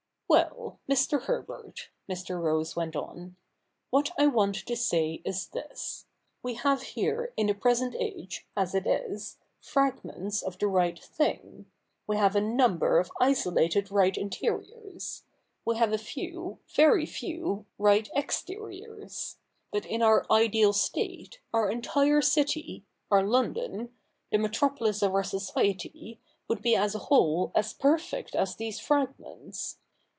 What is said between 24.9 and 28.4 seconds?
of our society, would be as a whole as perfect